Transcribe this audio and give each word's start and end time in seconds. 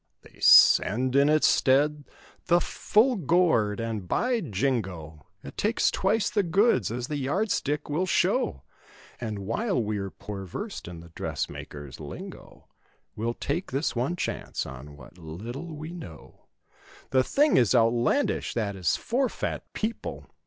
They 0.23 0.39
send, 0.39 1.15
in 1.15 1.29
its 1.29 1.45
stead, 1.45 2.05
the 2.47 2.59
"full 2.59 3.15
gored" 3.17 3.79
and 3.79 4.07
"By 4.07 4.41
Jingo!" 4.41 5.27
It 5.43 5.57
takes 5.57 5.91
twice 5.91 6.27
the 6.27 6.41
goods 6.41 6.89
as 6.89 7.05
the 7.07 7.17
yard 7.17 7.51
stick 7.51 7.87
will 7.87 8.07
show. 8.07 8.63
And 9.19 9.45
while 9.45 9.79
we're 9.79 10.09
poor 10.09 10.45
versed 10.45 10.87
in 10.87 11.01
the 11.01 11.09
dressmaker's 11.09 11.99
lingo 11.99 12.65
We'll 13.15 13.35
take 13.35 13.69
this 13.71 13.95
one 13.95 14.15
chance 14.15 14.65
on 14.65 14.97
what 14.97 15.19
little 15.19 15.75
we 15.75 15.91
know; 15.91 16.45
"The 17.11 17.23
thing 17.23 17.57
is 17.57 17.75
out 17.75 17.93
landish, 17.93 18.55
that 18.55 18.75
is 18.75 18.95
for 18.95 19.29
fat 19.29 19.71
people! 19.73 20.25